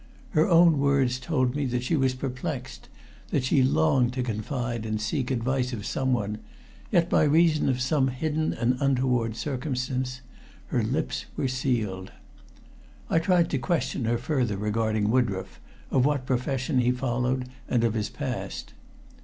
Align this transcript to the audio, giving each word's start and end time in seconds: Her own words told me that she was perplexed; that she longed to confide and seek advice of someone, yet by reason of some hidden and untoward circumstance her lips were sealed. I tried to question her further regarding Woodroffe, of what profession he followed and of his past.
Her 0.31 0.49
own 0.49 0.79
words 0.79 1.19
told 1.19 1.53
me 1.55 1.65
that 1.67 1.83
she 1.83 1.95
was 1.95 2.15
perplexed; 2.15 2.89
that 3.29 3.43
she 3.43 3.61
longed 3.61 4.13
to 4.13 4.23
confide 4.23 4.83
and 4.83 4.99
seek 4.99 5.29
advice 5.29 5.73
of 5.73 5.85
someone, 5.85 6.39
yet 6.91 7.07
by 7.07 7.21
reason 7.21 7.69
of 7.69 7.79
some 7.79 8.07
hidden 8.07 8.51
and 8.51 8.75
untoward 8.79 9.35
circumstance 9.35 10.21
her 10.69 10.81
lips 10.81 11.25
were 11.37 11.47
sealed. 11.47 12.11
I 13.11 13.19
tried 13.19 13.51
to 13.51 13.59
question 13.59 14.05
her 14.05 14.17
further 14.17 14.57
regarding 14.57 15.11
Woodroffe, 15.11 15.59
of 15.91 16.03
what 16.03 16.25
profession 16.25 16.79
he 16.79 16.89
followed 16.89 17.47
and 17.69 17.83
of 17.83 17.93
his 17.93 18.09
past. 18.09 18.73